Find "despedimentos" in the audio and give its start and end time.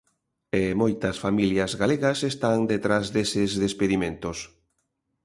3.63-4.37